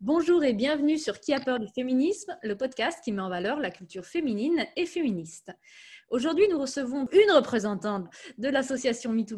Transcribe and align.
Bonjour 0.00 0.44
et 0.44 0.52
bienvenue 0.52 0.96
sur 0.96 1.18
Qui 1.18 1.34
a 1.34 1.40
peur 1.40 1.58
du 1.58 1.66
féminisme, 1.66 2.38
le 2.44 2.56
podcast 2.56 3.00
qui 3.02 3.10
met 3.10 3.20
en 3.20 3.28
valeur 3.28 3.58
la 3.58 3.72
culture 3.72 4.04
féminine 4.04 4.64
et 4.76 4.86
féministe. 4.86 5.50
Aujourd'hui, 6.10 6.46
nous 6.48 6.60
recevons 6.60 7.08
une 7.10 7.32
représentante 7.32 8.06
de 8.38 8.48
l'association 8.48 9.12
MeToo 9.12 9.36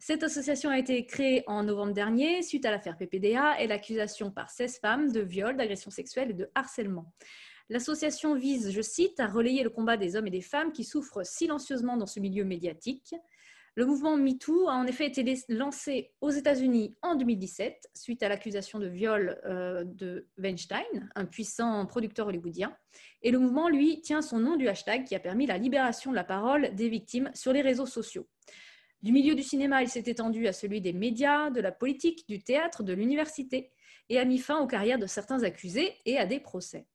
Cette 0.00 0.24
association 0.24 0.70
a 0.70 0.78
été 0.80 1.06
créée 1.06 1.44
en 1.46 1.62
novembre 1.62 1.92
dernier 1.92 2.42
suite 2.42 2.66
à 2.66 2.72
l'affaire 2.72 2.96
PPDA 2.96 3.60
et 3.60 3.68
l'accusation 3.68 4.32
par 4.32 4.50
16 4.50 4.80
femmes 4.80 5.12
de 5.12 5.20
viol, 5.20 5.56
d'agression 5.56 5.92
sexuelle 5.92 6.30
et 6.30 6.34
de 6.34 6.50
harcèlement. 6.56 7.06
L'association 7.68 8.34
vise, 8.34 8.72
je 8.72 8.82
cite, 8.82 9.20
à 9.20 9.28
relayer 9.28 9.62
le 9.62 9.70
combat 9.70 9.96
des 9.96 10.16
hommes 10.16 10.26
et 10.26 10.30
des 10.30 10.40
femmes 10.40 10.72
qui 10.72 10.82
souffrent 10.82 11.24
silencieusement 11.24 11.96
dans 11.96 12.06
ce 12.06 12.18
milieu 12.18 12.42
médiatique. 12.42 13.14
Le 13.76 13.86
mouvement 13.86 14.16
MeToo 14.16 14.68
a 14.68 14.74
en 14.74 14.86
effet 14.86 15.06
été 15.06 15.24
lancé 15.48 16.12
aux 16.20 16.30
États-Unis 16.30 16.96
en 17.02 17.14
2017 17.14 17.90
suite 17.94 18.22
à 18.22 18.28
l'accusation 18.28 18.80
de 18.80 18.88
viol 18.88 19.40
euh, 19.44 19.84
de 19.84 20.26
Weinstein, 20.38 21.08
un 21.14 21.24
puissant 21.24 21.86
producteur 21.86 22.26
hollywoodien. 22.26 22.76
Et 23.22 23.30
le 23.30 23.38
mouvement, 23.38 23.68
lui, 23.68 24.00
tient 24.00 24.22
son 24.22 24.40
nom 24.40 24.56
du 24.56 24.68
hashtag 24.68 25.04
qui 25.04 25.14
a 25.14 25.20
permis 25.20 25.46
la 25.46 25.56
libération 25.56 26.10
de 26.10 26.16
la 26.16 26.24
parole 26.24 26.74
des 26.74 26.88
victimes 26.88 27.30
sur 27.32 27.52
les 27.52 27.62
réseaux 27.62 27.86
sociaux. 27.86 28.26
Du 29.02 29.12
milieu 29.12 29.34
du 29.34 29.42
cinéma, 29.42 29.82
il 29.82 29.88
s'est 29.88 30.02
étendu 30.06 30.46
à 30.48 30.52
celui 30.52 30.80
des 30.80 30.92
médias, 30.92 31.50
de 31.50 31.60
la 31.60 31.72
politique, 31.72 32.28
du 32.28 32.42
théâtre, 32.42 32.82
de 32.82 32.92
l'université, 32.92 33.70
et 34.08 34.18
a 34.18 34.24
mis 34.24 34.38
fin 34.38 34.58
aux 34.58 34.66
carrières 34.66 34.98
de 34.98 35.06
certains 35.06 35.44
accusés 35.44 35.96
et 36.04 36.18
à 36.18 36.26
des 36.26 36.40
procès. 36.40 36.86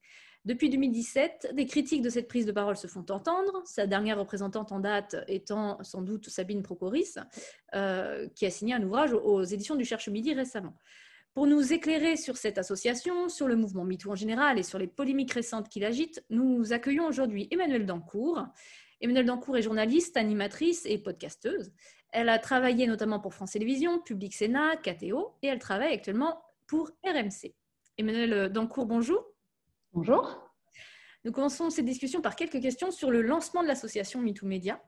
Depuis 0.45 0.70
2017, 0.70 1.54
des 1.54 1.66
critiques 1.66 2.04
de 2.04 2.09
cette 2.09 2.27
prise 2.27 2.45
de 2.45 2.52
parole 2.52 2.77
se 2.77 2.86
font 2.86 3.03
entendre, 3.09 3.63
sa 3.66 3.88
dernière 3.88 4.20
représentante 4.20 4.72
en 4.72 4.80
date 4.80 5.16
étant 5.27 5.84
sans 5.84 6.03
doute 6.03 6.30
Sabine 6.30 6.62
Procoris, 6.62 7.17
euh, 7.73 8.27
qui 8.36 8.45
a 8.45 8.52
signé 8.52 8.76
un 8.76 8.84
ouvrage 8.84 9.12
aux 9.12 9.41
éditions 9.44 9.76
du 9.76 9.86
Cherche 9.86 10.08
Midi 10.08 10.36
récemment. 10.36 10.76
Pour 11.34 11.48
nous 11.48 11.73
éclairer 11.73 12.16
sur 12.16 12.38
cette 12.38 12.59
association, 12.59 13.27
sur 13.27 13.48
le 13.48 13.55
mouvement 13.55 13.84
MeToo 13.84 14.12
en 14.12 14.16
général 14.16 14.59
et 14.59 14.63
sur 14.63 14.77
les 14.77 14.86
polémiques 14.86 15.34
récentes 15.34 15.67
qui 15.67 15.80
l'agitent, 15.80 16.23
nous 16.30 16.73
accueillons 16.73 17.08
aujourd'hui 17.08 17.47
Emmanuelle 17.50 17.88
Dancourt. 17.88 18.45
Emmanuelle 19.02 19.25
Dancourt 19.25 19.58
est 19.58 19.64
journaliste, 19.64 20.16
animatrice 20.16 20.86
et 20.86 21.00
podcasteuse. 21.00 21.73
Elle 22.12 22.30
a 22.30 22.38
travaillé 22.38 22.86
notamment 22.86 23.19
pour 23.19 23.34
France 23.34 23.52
Télévisions, 23.52 24.00
Public 24.00 24.34
Sénat, 24.34 24.78
KTO 24.78 25.34
et 25.41 25.47
elle 25.47 25.59
travaille 25.59 25.94
actuellement 25.94 26.39
pour 26.67 26.91
RMC. 27.03 27.56
Emmanuelle 27.97 28.50
Dancourt, 28.50 28.86
bonjour. 28.86 29.25
Bonjour. 29.91 30.44
Nous 31.26 31.31
commençons 31.31 31.72
cette 31.72 31.86
discussion 31.86 32.22
par 32.22 32.36
quelques 32.36 32.62
questions 32.62 32.92
sur 32.92 33.09
le 33.09 33.23
lancement 33.23 33.64
de 33.64 33.68
l'association 33.68 34.22
MeToo 34.22 34.45
Média. 34.45 34.80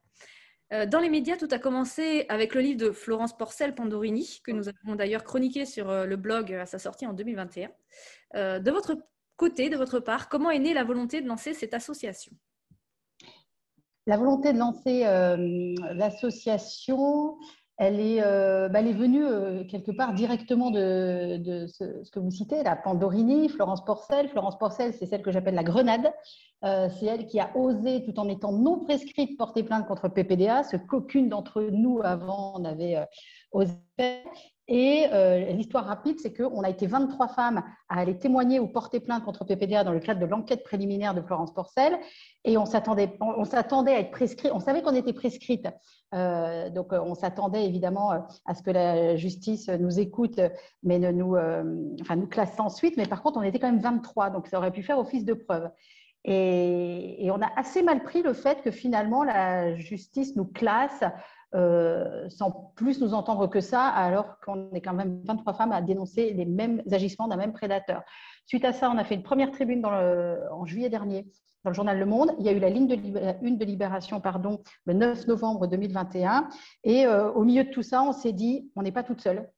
Euh, 0.72 0.86
dans 0.86 1.00
les 1.00 1.10
médias, 1.10 1.36
tout 1.36 1.48
a 1.50 1.58
commencé 1.58 2.28
avec 2.30 2.54
le 2.54 2.62
livre 2.62 2.80
de 2.80 2.92
Florence 2.92 3.36
Porcel 3.36 3.74
Pandorini, 3.74 4.42
que 4.44 4.52
nous 4.52 4.70
avons 4.70 4.96
d'ailleurs 4.96 5.24
chroniqué 5.24 5.66
sur 5.66 5.90
euh, 5.90 6.06
le 6.06 6.16
blog 6.16 6.54
à 6.54 6.68
sa 6.68 6.78
sortie 6.78 7.08
en 7.08 7.14
2021. 7.14 7.72
Euh, 8.36 8.60
de 8.60 8.70
votre 8.70 8.98
côté, 9.36 9.70
de 9.70 9.78
votre 9.78 10.00
part, 10.00 10.30
comment 10.30 10.52
est 10.52 10.60
née 10.60 10.76
la 10.76 10.84
volonté 10.84 11.22
de 11.22 11.28
lancer 11.28 11.56
cette 11.56 11.74
association? 11.74 12.32
La 14.06 14.18
volonté 14.18 14.54
de 14.54 14.60
lancer 14.60 15.02
l'association, 15.96 17.38
elle 17.78 18.00
est, 18.00 18.24
euh, 18.24 18.70
bah, 18.70 18.80
elle 18.80 18.88
est 18.88 18.94
venue 18.94 19.24
euh, 19.24 19.64
quelque 19.64 19.92
part 19.92 20.14
directement 20.14 20.72
de, 20.72 21.68
ce, 21.68 22.10
que 22.10 22.20
vous 22.20 22.32
citez, 22.32 22.64
la 22.64 22.76
Pandorini, 22.76 23.50
Florence 23.50 23.86
Porcel. 23.86 24.30
Florence 24.30 24.58
Porcel, 24.58 24.94
c'est 24.94 25.06
celle 25.06 25.22
que 25.22 25.32
j'appelle 25.32 25.54
la 25.54 25.64
grenade. 25.64 26.12
Euh, 26.66 26.90
c'est 26.90 27.06
elle 27.06 27.28
qui 27.28 27.40
a 27.40 27.56
osé, 27.56 28.04
tout 28.04 28.20
en 28.20 28.28
étant 28.30 28.52
non 28.52 28.80
prescrite, 28.80 29.38
porter 29.38 29.62
plainte 29.62 29.88
contre 29.88 30.08
PPDA, 30.08 30.64
ce 30.64 30.76
qu'aucune 30.76 31.30
d'entre 31.30 31.62
nous 31.62 32.02
avant 32.04 32.58
n'avait 32.60 32.98
osé. 33.52 33.74
Et 34.70 35.08
euh, 35.14 35.52
l'histoire 35.54 35.86
rapide, 35.86 36.20
c'est 36.20 36.36
qu'on 36.36 36.62
a 36.62 36.70
été 36.70 36.88
23 36.88 37.30
femmes 37.30 37.64
à 37.88 38.00
aller 38.00 38.18
témoigner 38.18 38.60
ou 38.60 38.68
porter 38.68 39.00
plainte 39.00 39.24
contre 39.24 39.46
PPDA 39.46 39.86
dans 39.86 39.94
le 39.94 40.00
cadre 40.00 40.20
de 40.20 40.26
l'enquête 40.26 40.64
préliminaire 40.64 41.14
de 41.14 41.22
Florence 41.22 41.54
Porcel. 41.54 41.98
Et 42.44 42.58
on 42.58 42.66
s'attendait, 42.66 43.18
à 43.20 44.00
être 44.00 44.12
prescrit. 44.12 44.50
On 44.52 44.60
savait 44.60 44.82
qu'on 44.82 44.96
était 44.96 45.14
prescrite. 45.14 45.68
Euh, 46.14 46.70
donc, 46.70 46.92
on 46.92 47.16
s'attendait 47.16 47.66
évidemment 47.66 48.12
à 48.46 48.56
ce 48.56 48.62
que 48.62 48.72
la 48.72 49.16
justice 49.16 49.70
nous 49.70 50.00
écoute, 50.00 50.40
mais 50.84 51.00
ne 51.00 51.12
nous, 51.12 51.36
euh, 51.36 51.64
nous 51.64 52.28
classe 52.28 52.56
sans 52.56 52.70
suite. 52.70 52.98
Mais 52.98 53.06
par 53.06 53.22
contre, 53.22 53.38
on 53.38 53.44
était 53.44 53.60
quand 53.60 53.72
même 53.72 53.80
23. 53.80 54.32
Donc, 54.32 54.48
ça 54.48 54.58
aurait 54.58 54.72
pu 54.72 54.84
faire 54.84 55.00
office 55.00 55.24
de 55.24 55.34
preuve. 55.34 55.70
Et, 56.30 57.30
on 57.32 57.42
a 57.42 57.50
assez 57.56 57.82
mal 57.82 58.04
pris 58.04 58.22
le 58.22 58.34
fait 58.34 58.62
que 58.62 58.72
finalement, 58.72 59.24
la 59.24 59.76
justice 59.78 60.36
nous 60.36 60.46
classe 60.46 61.04
euh, 61.56 62.28
sans 62.30 62.74
plus 62.76 63.00
nous 63.02 63.14
entendre 63.14 63.48
que 63.48 63.62
ça, 63.62 63.86
alors 63.86 64.38
qu'on 64.42 64.70
est 64.74 64.82
quand 64.82 64.94
même 64.94 65.22
23 65.24 65.54
femmes 65.54 65.72
à 65.72 65.82
dénoncer 65.82 66.34
les 66.34 66.46
mêmes 66.46 66.84
agissements 66.92 67.30
d'un 67.30 67.38
même 67.38 67.54
prédateur. 67.54 68.04
Suite 68.46 68.66
à 68.66 68.74
ça, 68.74 68.92
on 68.92 68.98
a 68.98 69.06
fait 69.06 69.16
une 69.16 69.24
première 69.24 69.52
tribune 69.52 69.86
en 69.86 70.66
juillet 70.66 70.90
dernier 70.90 71.26
dans 71.64 71.72
le 71.72 71.76
journal 71.76 71.98
Le 71.98 72.06
Monde. 72.06 72.32
Il 72.40 72.46
y 72.46 72.50
a 72.50 72.52
eu 72.52 72.60
la 72.60 72.70
ligne 72.70 72.88
de, 72.88 73.46
une 73.46 73.58
de 73.58 73.66
libération 73.66 74.22
pardon, 74.22 74.62
le 74.86 74.94
9 74.94 75.28
novembre 75.28 75.68
2021. 75.68 76.50
Et 76.84 77.06
euh, 77.06 77.32
au 77.32 77.44
milieu 77.44 77.64
de 77.64 77.70
tout 77.70 77.84
ça, 77.84 78.04
on 78.04 78.12
s'est 78.12 78.34
dit, 78.34 78.70
on 78.76 78.82
n'est 78.82 78.92
pas 78.92 79.04
toute 79.04 79.22
seule. 79.22 79.50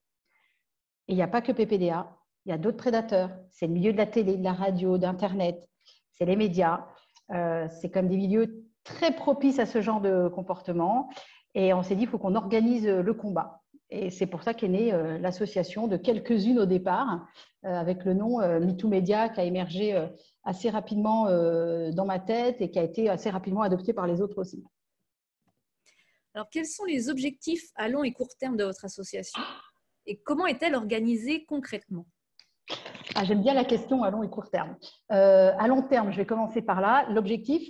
Et 1.07 1.13
il 1.13 1.15
n'y 1.15 1.21
a 1.21 1.27
pas 1.27 1.41
que 1.41 1.51
PPDA, 1.51 2.15
il 2.45 2.49
y 2.49 2.51
a 2.51 2.57
d'autres 2.57 2.77
prédateurs. 2.77 3.31
C'est 3.51 3.67
le 3.67 3.73
milieu 3.73 3.91
de 3.91 3.97
la 3.97 4.05
télé, 4.05 4.37
de 4.37 4.43
la 4.43 4.53
radio, 4.53 4.97
d'Internet, 4.97 5.67
c'est 6.19 6.25
les 6.25 6.35
médias. 6.35 6.85
Euh, 7.31 7.67
c'est 7.81 7.89
comme 7.89 8.07
des 8.07 8.17
milieux 8.17 8.65
très 8.83 9.15
propices 9.15 9.59
à 9.59 9.65
ce 9.65 9.81
genre 9.81 10.01
de 10.01 10.27
comportement. 10.29 11.09
Et 11.55 11.73
on 11.73 11.83
s'est 11.83 11.95
dit, 11.95 12.03
il 12.03 12.07
faut 12.07 12.17
qu'on 12.17 12.35
organise 12.35 12.87
euh, 12.87 13.01
le 13.01 13.13
combat. 13.13 13.61
Et 13.89 14.11
c'est 14.11 14.27
pour 14.27 14.43
ça 14.43 14.53
qu'est 14.53 14.67
née 14.67 14.93
euh, 14.93 15.17
l'association 15.17 15.87
de 15.87 15.97
quelques-unes 15.97 16.59
au 16.59 16.65
départ, 16.65 17.27
avec 17.63 18.05
le 18.05 18.13
nom 18.13 18.39
MeToo 18.39 18.87
Media 18.87 19.27
qui 19.27 19.41
a 19.41 19.43
émergé 19.43 20.07
assez 20.45 20.69
rapidement 20.69 21.25
dans 21.25 22.05
ma 22.05 22.19
tête 22.19 22.61
et 22.61 22.71
qui 22.71 22.79
a 22.79 22.83
été 22.83 23.09
assez 23.09 23.29
rapidement 23.29 23.63
adopté 23.63 23.91
par 23.91 24.07
les 24.07 24.21
autres 24.21 24.37
aussi. 24.37 24.63
Alors, 26.33 26.47
quels 26.49 26.67
sont 26.67 26.85
les 26.85 27.09
objectifs 27.09 27.69
à 27.75 27.89
long 27.89 28.01
et 28.05 28.13
court 28.13 28.33
terme 28.39 28.55
de 28.55 28.63
votre 28.63 28.85
association? 28.85 29.41
Et 30.05 30.21
comment 30.21 30.45
est-elle 30.45 30.73
organisée 30.73 31.43
concrètement? 31.43 32.05
Ah, 33.15 33.23
J'aime 33.23 33.41
bien 33.41 33.53
la 33.53 33.65
question 33.65 34.03
à 34.03 34.11
long 34.11 34.23
et 34.23 34.29
court 34.29 34.49
terme. 34.49 34.75
à 35.09 35.67
long 35.67 35.81
terme, 35.83 36.11
je 36.11 36.17
vais 36.17 36.25
commencer 36.25 36.61
par 36.61 36.81
là. 36.81 37.05
L'objectif, 37.09 37.69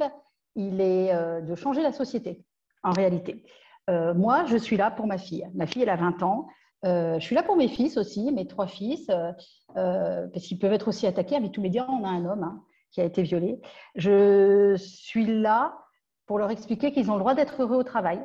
il 0.55 0.81
est 0.81 1.13
de 1.41 1.55
changer 1.55 1.81
la 1.81 1.91
société, 1.91 2.43
en 2.83 2.91
réalité. 2.91 3.43
Euh, 3.89 4.13
moi, 4.13 4.45
je 4.45 4.57
suis 4.57 4.77
là 4.77 4.91
pour 4.91 5.07
ma 5.07 5.17
fille. 5.17 5.49
Ma 5.55 5.65
fille, 5.65 5.81
elle 5.81 5.89
a 5.89 5.95
20 5.95 6.23
ans. 6.23 6.47
Euh, 6.85 7.19
je 7.19 7.25
suis 7.25 7.35
là 7.35 7.43
pour 7.43 7.57
mes 7.57 7.67
fils 7.67 7.97
aussi, 7.97 8.31
mes 8.31 8.47
trois 8.47 8.67
fils, 8.67 9.09
euh, 9.09 10.27
parce 10.27 10.45
qu'ils 10.45 10.59
peuvent 10.59 10.73
être 10.73 10.87
aussi 10.87 11.07
attaqués. 11.07 11.35
À 11.35 11.49
tous 11.49 11.61
médias, 11.61 11.87
on 11.89 12.03
a 12.03 12.09
un 12.09 12.25
homme 12.25 12.43
hein, 12.43 12.63
qui 12.91 13.01
a 13.01 13.03
été 13.03 13.23
violé. 13.23 13.59
Je 13.95 14.75
suis 14.77 15.25
là 15.25 15.77
pour 16.25 16.37
leur 16.37 16.51
expliquer 16.51 16.91
qu'ils 16.91 17.09
ont 17.09 17.15
le 17.15 17.19
droit 17.19 17.33
d'être 17.33 17.61
heureux 17.61 17.77
au 17.77 17.83
travail, 17.83 18.21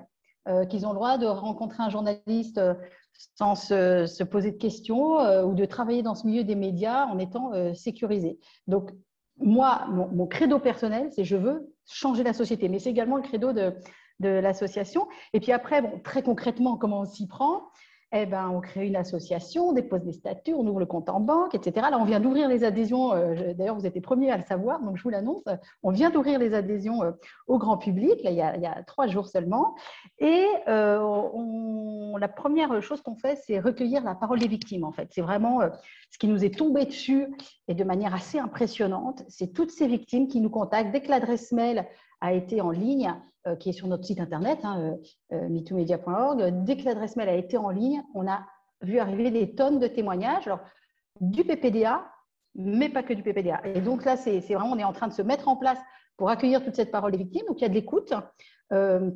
qu'ils 0.69 0.87
ont 0.87 0.91
le 0.91 0.97
droit 0.97 1.16
de 1.16 1.27
rencontrer 1.27 1.82
un 1.82 1.88
journaliste 1.88 2.60
sans 3.38 3.55
se, 3.55 4.22
poser 4.25 4.53
de 4.53 4.59
questions 4.59 5.19
ou 5.44 5.55
de 5.55 5.65
travailler 5.65 6.03
dans 6.03 6.15
ce 6.15 6.27
milieu 6.27 6.44
des 6.44 6.55
médias 6.55 7.06
en 7.06 7.19
étant 7.19 7.53
sécurisé. 7.75 8.38
Donc, 8.66 8.91
moi, 9.38 9.87
mon 9.88 10.27
credo 10.27 10.59
personnel, 10.59 11.10
c'est 11.12 11.25
je 11.25 11.37
veux 11.37 11.75
changer 11.87 12.22
la 12.22 12.32
société, 12.32 12.69
mais 12.69 12.78
c'est 12.78 12.91
également 12.91 13.16
le 13.16 13.22
credo 13.22 13.53
de, 13.53 13.72
l'association. 14.21 15.06
Et 15.32 15.41
puis 15.41 15.53
après, 15.53 16.00
très 16.03 16.22
concrètement, 16.22 16.76
comment 16.76 17.00
on 17.00 17.05
s'y 17.05 17.26
prend? 17.26 17.65
Eh 18.16 18.26
ben, 18.26 18.48
on 18.48 18.60
crée 18.60 18.86
une 18.86 18.94
association, 18.94 19.70
on 19.70 19.72
dépose 19.72 20.02
des 20.02 20.12
statuts, 20.12 20.54
on 20.54 20.64
ouvre 20.69 20.78
le 20.78 20.86
compte 20.86 21.08
en 21.08 21.19
banque, 21.19 21.56
etc. 21.56 21.88
Là, 21.91 21.98
on 21.98 22.04
vient 22.04 22.20
d'ouvrir 22.20 22.48
les 22.48 22.62
adhésions. 22.62 23.12
Euh, 23.12 23.54
d'ailleurs, 23.54 23.75
vous 23.75 23.86
êtes 23.86 23.97
les 23.97 24.00
premiers 24.00 24.30
à 24.30 24.36
le 24.36 24.44
savoir, 24.44 24.80
donc 24.82 24.97
je 24.97 25.02
vous 25.02 25.10
l'annonce. 25.10 25.42
On 25.82 25.91
vient 25.91 26.10
d'ouvrir 26.10 26.38
les 26.38 26.54
adhésions 26.54 27.02
euh, 27.02 27.10
au 27.48 27.58
grand 27.58 27.76
public, 27.76 28.20
il, 28.22 28.32
y 28.32 28.41
a, 28.41 28.82
trois 28.86 29.08
jours 29.08 29.26
seulement. 29.26 29.75
Et 30.20 30.47
euh, 30.69 32.19
la 32.19 32.28
première 32.28 32.80
chose 32.80 33.02
qu'on 33.02 33.16
fait, 33.16 33.36
c'est 33.47 33.58
recueillir 33.58 34.04
la 34.04 34.14
parole 34.14 34.38
des 34.38 34.48
victimes, 34.48 34.84
en 34.84 34.92
fait. 34.92 35.08
C'est 35.10 35.22
vraiment 35.22 35.62
ce 36.10 36.19
qui 36.19 36.28
nous 36.28 36.44
est 36.44 36.56
tombé 36.56 36.84
dessus 36.84 37.26
et 37.66 37.75
de 37.75 37.82
manière 37.82 38.14
assez 38.14 38.38
impressionnante. 38.38 39.25
C'est 39.28 39.52
toutes 39.52 39.72
ces 39.72 39.88
victimes 39.88 40.28
qui 40.28 40.40
nous 40.40 40.50
contactent 40.50 40.93
dès 40.93 41.00
que 41.00 41.10
l'adresse 41.10 41.50
mail 41.50 41.84
a 42.25 42.32
été 42.32 42.61
en 42.61 42.71
ligne, 42.71 43.15
euh, 43.47 43.55
qui 43.56 43.69
est 43.69 43.73
sur 43.73 43.87
notre 43.87 44.05
site 44.05 44.19
internet, 44.19 44.61
hein, 44.62 44.97
euh, 45.32 45.37
euh 45.37 46.50
Dès 46.65 46.76
que 46.76 46.85
l'adresse 46.85 47.17
mail 47.17 47.29
a 47.29 47.35
été 47.35 47.59
en 47.59 47.69
ligne, 47.69 48.03
on 48.15 48.26
a 48.26 48.47
vu 48.81 48.99
arriver 48.99 49.31
des 49.31 49.55
tonnes 49.55 49.79
de 49.79 49.87
témoignages, 49.87 50.50
du 51.21 51.44
PPDA, 51.44 52.06
mais 52.55 52.88
pas 52.88 53.03
que 53.03 53.12
du 53.12 53.23
PPDA. 53.23 53.61
Et 53.65 53.81
donc 53.81 54.05
là, 54.05 54.17
c'est 54.17 54.41
vraiment, 54.41 54.73
on 54.73 54.79
est 54.79 54.85
en 54.85 54.93
train 54.93 55.09
de 55.09 55.12
se 55.12 55.23
mettre 55.23 55.49
en 55.49 55.56
place 55.56 55.79
pour 56.17 56.31
accueillir 56.31 56.65
toute 56.65 56.75
cette 56.75 56.91
parole 56.91 57.12
des 57.12 57.19
victimes. 57.19 57.47
Donc 57.47 57.61
il 57.61 57.62
y 57.62 57.67
a 57.67 57.69
de 57.69 57.75
l'écoute. 57.75 58.15
Euh, 58.73 59.11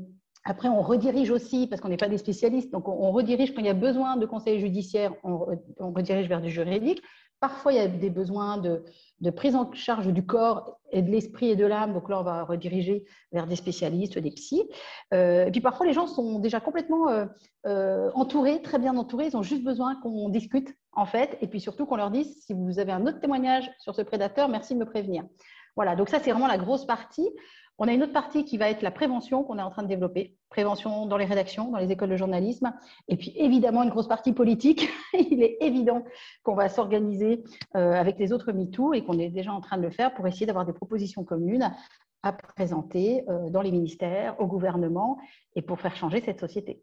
après, 0.44 0.68
on 0.68 0.82
redirige 0.82 1.30
aussi, 1.30 1.66
parce 1.66 1.80
qu'on 1.80 1.88
n'est 1.88 1.96
pas 1.96 2.08
des 2.08 2.18
spécialistes, 2.18 2.70
donc 2.70 2.88
on, 2.88 3.10
redirige 3.10 3.54
quand 3.54 3.60
il 3.60 3.66
y 3.66 3.70
a 3.70 3.74
besoin 3.74 4.16
de 4.16 4.26
conseils 4.26 4.60
judiciaires, 4.60 5.12
on 5.24 5.92
redirige 5.92 6.28
vers 6.28 6.40
du 6.40 6.50
juridique. 6.50 7.02
Parfois, 7.40 7.72
il 7.72 7.76
y 7.76 7.80
a 7.80 7.86
des 7.86 8.10
besoins 8.10 8.58
de, 8.58 8.82
prise 9.30 9.54
en 9.54 9.72
charge 9.72 10.08
du 10.08 10.26
corps 10.26 10.80
et 10.90 11.02
de 11.02 11.10
l'esprit 11.10 11.50
et 11.50 11.56
de 11.56 11.64
l'âme. 11.64 11.92
Donc 11.92 12.08
là, 12.08 12.18
on 12.18 12.24
va 12.24 12.42
rediriger 12.44 13.04
vers 13.32 13.46
des 13.46 13.54
spécialistes, 13.54 14.18
des 14.18 14.32
psys. 14.32 14.68
Euh, 15.14 15.46
et 15.46 15.50
puis 15.50 15.60
parfois, 15.60 15.86
les 15.86 15.92
gens 15.92 16.08
sont 16.08 16.40
déjà 16.40 16.58
complètement 16.58 17.08
euh, 17.08 17.26
euh, 17.66 18.10
entourés, 18.14 18.60
très 18.60 18.78
bien 18.78 18.96
entourés. 18.96 19.26
Ils 19.26 19.36
ont 19.36 19.42
juste 19.42 19.62
besoin 19.62 19.94
qu'on 20.02 20.28
discute, 20.28 20.74
en 20.92 21.06
fait. 21.06 21.38
Et 21.40 21.46
puis 21.46 21.60
surtout, 21.60 21.86
qu'on 21.86 21.96
leur 21.96 22.10
dise, 22.10 22.42
si 22.44 22.54
vous 22.54 22.80
avez 22.80 22.90
un 22.90 23.06
autre 23.06 23.20
témoignage 23.20 23.70
sur 23.78 23.94
ce 23.94 24.02
prédateur, 24.02 24.48
merci 24.48 24.74
de 24.74 24.80
me 24.80 24.86
prévenir. 24.86 25.24
Voilà, 25.76 25.94
donc 25.94 26.08
ça, 26.08 26.18
c'est 26.18 26.32
vraiment 26.32 26.48
la 26.48 26.58
grosse 26.58 26.86
partie. 26.86 27.30
On 27.80 27.86
a 27.86 27.92
une 27.92 28.02
autre 28.02 28.12
partie 28.12 28.44
qui 28.44 28.58
va 28.58 28.68
être 28.70 28.82
la 28.82 28.90
prévention 28.90 29.44
qu'on 29.44 29.56
est 29.58 29.62
en 29.62 29.70
train 29.70 29.84
de 29.84 29.88
développer, 29.88 30.36
prévention 30.48 31.06
dans 31.06 31.16
les 31.16 31.24
rédactions, 31.24 31.70
dans 31.70 31.78
les 31.78 31.92
écoles 31.92 32.10
de 32.10 32.16
journalisme, 32.16 32.74
et 33.06 33.16
puis 33.16 33.32
évidemment 33.36 33.84
une 33.84 33.90
grosse 33.90 34.08
partie 34.08 34.32
politique. 34.32 34.88
Il 35.12 35.44
est 35.44 35.58
évident 35.60 36.04
qu'on 36.42 36.56
va 36.56 36.68
s'organiser 36.68 37.44
euh, 37.76 37.92
avec 37.92 38.18
les 38.18 38.32
autres 38.32 38.50
MeToo 38.50 38.94
et 38.94 39.04
qu'on 39.04 39.20
est 39.20 39.28
déjà 39.28 39.52
en 39.52 39.60
train 39.60 39.76
de 39.76 39.82
le 39.82 39.90
faire 39.90 40.12
pour 40.14 40.26
essayer 40.26 40.44
d'avoir 40.44 40.66
des 40.66 40.72
propositions 40.72 41.22
communes 41.22 41.72
à 42.24 42.32
présenter 42.32 43.22
euh, 43.28 43.48
dans 43.48 43.62
les 43.62 43.70
ministères, 43.70 44.40
au 44.40 44.46
gouvernement, 44.48 45.18
et 45.54 45.62
pour 45.62 45.80
faire 45.80 45.94
changer 45.94 46.20
cette 46.20 46.40
société. 46.40 46.82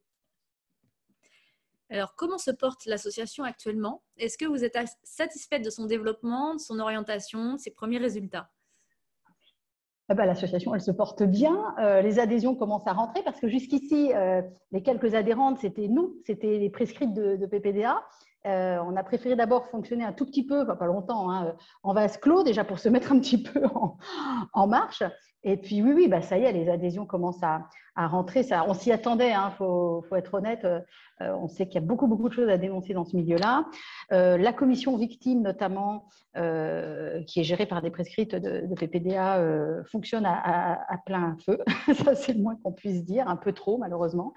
Alors, 1.90 2.16
comment 2.16 2.38
se 2.38 2.52
porte 2.52 2.86
l'association 2.86 3.44
actuellement? 3.44 4.02
Est-ce 4.16 4.38
que 4.38 4.46
vous 4.46 4.64
êtes 4.64 4.78
satisfaite 5.04 5.64
de 5.64 5.70
son 5.70 5.86
développement, 5.86 6.56
de 6.56 6.60
son 6.60 6.80
orientation, 6.80 7.54
de 7.54 7.60
ses 7.60 7.72
premiers 7.72 8.00
résultats? 8.00 8.50
Ah 10.08 10.14
bah, 10.14 10.26
l'association, 10.26 10.76
elle 10.76 10.82
se 10.82 10.92
porte 10.92 11.24
bien. 11.24 11.76
Euh, 11.80 12.02
les 12.02 12.20
adhésions 12.20 12.56
commencent 12.56 12.88
à 12.88 12.94
rentrer 12.94 13.24
parce 13.24 13.40
que 13.40 13.48
jusqu'ici, 13.48 14.12
euh, 14.14 14.42
les 14.72 14.84
quelques 14.84 15.16
adhérentes, 15.16 15.60
c'était 15.60 15.88
nous, 15.88 16.16
c'était 16.26 16.60
les 16.60 16.70
prescrites 16.70 17.14
de, 17.14 17.44
PPDA. 17.46 18.04
Euh, 18.46 18.78
on 18.86 18.96
a 18.96 19.04
préféré 19.04 19.36
d'abord 19.36 19.68
fonctionner 19.68 20.04
un 20.04 20.14
tout 20.14 20.26
petit 20.26 20.46
peu, 20.46 20.68
pas 20.68 20.86
longtemps, 20.86 21.32
hein, 21.32 21.56
en 21.82 21.94
vase 21.94 22.18
clos, 22.18 22.44
déjà 22.44 22.64
pour 22.64 22.78
se 22.78 22.88
mettre 22.90 23.12
un 23.12 23.20
petit 23.20 23.42
peu 23.42 23.64
en 24.54 24.68
marche. 24.68 25.02
Et 25.44 25.58
puis 25.58 25.82
oui, 25.82 25.94
oui, 25.94 26.08
bah 26.08 26.22
ça 26.22 26.38
y 26.38 26.44
est, 26.44 26.52
les 26.52 26.70
adhésions 26.70 27.06
commencent 27.06 27.44
à, 27.44 27.68
rentrer. 27.96 28.44
Ça, 28.44 28.66
on 28.68 28.74
s'y 28.74 28.92
attendait, 28.92 29.30
il 29.30 29.34
hein, 29.34 29.52
faut, 29.58 30.04
être 30.16 30.34
honnête. 30.34 30.66
Euh, 30.66 30.80
on 31.20 31.48
sait 31.48 31.66
qu'il 31.66 31.76
y 31.76 31.84
a 31.84 31.88
beaucoup, 31.88 32.08
beaucoup 32.08 32.28
de 32.28 32.34
choses 32.34 32.50
à 32.50 32.58
dénoncer 32.58 32.94
dans 32.94 33.06
ce 33.06 33.16
milieu-là. 33.16 33.66
Euh, 34.12 34.38
la 34.38 34.52
commission 34.52 34.98
victime, 34.98 35.42
notamment, 35.42 36.10
euh, 36.38 37.24
qui 37.24 37.40
est 37.40 37.44
gérée 37.44 37.66
par 37.66 37.82
des 37.82 37.90
prescrites 37.90 38.36
de, 38.36 38.76
PPDA, 38.76 39.42
fonctionne 39.90 40.26
à, 40.26 40.80
à, 40.88 40.98
plein 41.06 41.38
feu. 41.46 41.60
ça, 42.04 42.16
c'est 42.16 42.34
le 42.34 42.42
moins 42.42 42.58
qu'on 42.62 42.74
puisse 42.74 43.06
dire, 43.06 43.28
un 43.30 43.38
peu 43.38 43.54
trop, 43.54 43.78
malheureusement. 43.78 44.34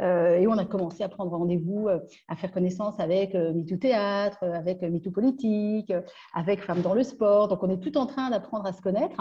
Euh, 0.00 0.36
et 0.36 0.46
on 0.46 0.58
a 0.58 0.64
commencé 0.64 1.02
à 1.04 1.08
prendre 1.08 1.30
rendez-vous, 1.30 1.88
euh, 1.88 2.00
à 2.28 2.36
faire 2.36 2.50
connaissance 2.50 2.98
avec 2.98 3.34
euh, 3.34 3.52
MeToo 3.52 3.76
Théâtre, 3.76 4.42
avec 4.42 4.82
MeToo 4.82 5.10
Politique, 5.10 5.92
avec 6.34 6.62
Femmes 6.62 6.82
dans 6.82 6.94
le 6.94 7.02
sport. 7.02 7.48
Donc, 7.48 7.62
on 7.62 7.70
est 7.70 7.78
tout 7.78 7.96
en 7.96 8.06
train 8.06 8.30
d'apprendre 8.30 8.66
à 8.66 8.72
se 8.72 8.82
connaître, 8.82 9.20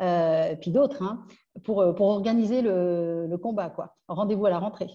et 0.00 0.56
puis 0.60 0.70
d'autres, 0.70 1.02
hein, 1.02 1.24
pour, 1.64 1.94
pour, 1.94 2.08
organiser 2.08 2.62
le, 2.62 3.26
le 3.28 3.38
combat. 3.38 3.74
Rendez-vous 4.08 4.46
à 4.46 4.50
la 4.50 4.58
rentrée. 4.58 4.88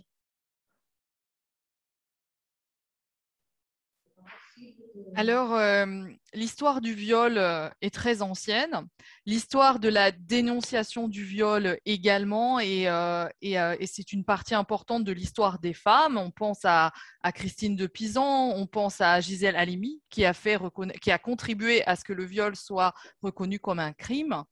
Alors, 5.16 5.54
euh, 5.54 5.86
l'histoire 6.34 6.82
du 6.82 6.94
viol 6.94 7.38
euh, 7.38 7.70
est 7.82 7.94
très 7.94 8.22
ancienne. 8.22 8.88
L'histoire 9.26 9.80
de 9.80 9.88
la 9.88 10.12
dénonciation 10.12 11.08
du 11.08 11.24
viol 11.24 11.78
également, 11.86 12.60
euh, 12.60 13.28
et, 13.42 13.88
c'est 13.88 14.12
une 14.12 14.26
partie 14.26 14.56
importante 14.56 15.04
de 15.04 15.12
l'histoire 15.12 15.60
des 15.60 15.74
femmes. 15.74 16.18
On 16.18 16.32
pense 16.32 16.66
à, 16.66 16.92
Christine 17.34 17.76
de 17.76 17.88
Pisan, 17.88 18.52
on 18.52 18.68
pense 18.68 19.02
à 19.02 19.20
Gisèle 19.22 19.56
Halimi, 19.56 20.02
qui 20.10 20.26
a, 20.26 20.34
fait 20.34 20.60
qui 21.02 21.12
a 21.12 21.18
contribué 21.18 21.86
à 21.88 21.96
ce 21.96 22.04
que 22.04 22.14
le 22.14 22.26
viol 22.26 22.56
soit 22.56 22.94
reconnu 23.22 23.60
comme 23.60 23.80
un 23.80 23.94
crime. 23.94 24.44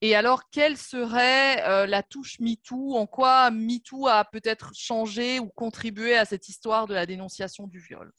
Et 0.00 0.14
alors, 0.14 0.48
quelle 0.50 0.76
serait 0.76 1.86
la 1.86 2.02
touche 2.02 2.38
MeToo? 2.40 2.96
En 2.96 3.06
quoi 3.06 3.50
MeToo 3.50 4.06
a 4.06 4.24
peut-être 4.24 4.72
changé 4.76 5.40
ou 5.40 5.48
contribué 5.48 6.16
à 6.16 6.24
cette 6.24 6.48
histoire 6.48 6.86
de 6.86 6.94
la 6.94 7.06
dénonciation 7.06 7.66
du 7.66 7.80
viol? 7.80 8.12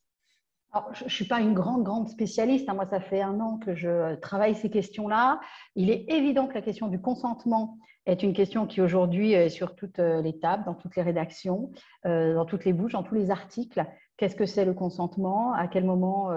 Je 0.93 1.03
ne 1.03 1.09
suis 1.09 1.25
pas 1.25 1.41
une 1.41 1.53
grande, 1.53 1.83
grande 1.83 2.09
spécialiste. 2.09 2.69
Hein. 2.69 2.73
Moi, 2.75 2.85
ça 2.85 2.99
fait 2.99 3.21
un 3.21 3.39
an 3.39 3.57
que 3.57 3.75
je 3.75 4.15
travaille 4.15 4.55
ces 4.55 4.69
questions-là. 4.69 5.39
Il 5.75 5.89
est 5.89 6.09
évident 6.09 6.47
que 6.47 6.53
la 6.53 6.61
question 6.61 6.87
du 6.87 7.01
consentement 7.01 7.77
est 8.05 8.23
une 8.23 8.33
question 8.33 8.65
qui 8.65 8.81
aujourd'hui 8.81 9.33
est 9.33 9.49
sur 9.49 9.75
toutes 9.75 9.99
euh, 9.99 10.21
les 10.21 10.39
tables, 10.39 10.63
dans 10.65 10.73
toutes 10.73 10.95
les 10.95 11.03
rédactions, 11.03 11.71
euh, 12.05 12.33
dans 12.33 12.45
toutes 12.45 12.65
les 12.65 12.73
bouches, 12.73 12.93
dans 12.93 13.03
tous 13.03 13.15
les 13.15 13.31
articles. 13.31 13.83
Qu'est-ce 14.17 14.35
que 14.35 14.45
c'est 14.45 14.65
le 14.65 14.73
consentement? 14.73 15.53
À 15.53 15.67
quel 15.67 15.83
moment 15.83 16.31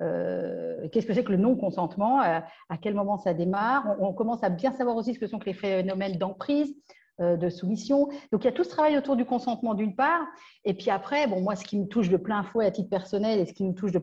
euh, 0.00 0.88
Qu'est-ce 0.92 1.06
que 1.06 1.12
c'est 1.12 1.24
que 1.24 1.32
le 1.32 1.38
non-consentement? 1.38 2.20
À 2.20 2.78
quel 2.80 2.94
moment 2.94 3.18
ça 3.18 3.34
démarre? 3.34 3.96
On, 4.00 4.14
commence 4.14 4.42
à 4.42 4.48
bien 4.48 4.72
savoir 4.72 4.96
aussi 4.96 5.14
ce 5.14 5.18
que 5.18 5.26
sont 5.26 5.40
les 5.44 5.52
phénomènes 5.52 6.16
d'emprise, 6.16 6.74
de 7.20 7.48
soumission. 7.48 8.08
Donc 8.32 8.42
il 8.42 8.44
y 8.44 8.48
a 8.48 8.52
tout 8.52 8.64
ce 8.64 8.70
travail 8.70 8.96
autour 8.96 9.16
du 9.16 9.24
consentement 9.24 9.74
d'une 9.74 9.94
part, 9.94 10.26
et 10.64 10.74
puis 10.74 10.90
après, 10.90 11.26
bon 11.26 11.40
moi 11.40 11.56
ce 11.56 11.64
qui 11.64 11.78
me 11.78 11.86
touche 11.86 12.08
de 12.08 12.16
plein 12.16 12.42
fouet 12.42 12.66
à 12.66 12.70
titre 12.70 12.88
personnel 12.88 13.38
et 13.38 13.46
ce 13.46 13.52
qui 13.52 13.64
nous 13.64 13.74
touche 13.74 13.92
de, 13.92 13.98